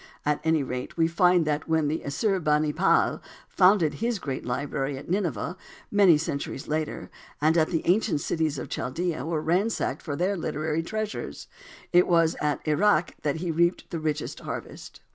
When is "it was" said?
11.93-12.35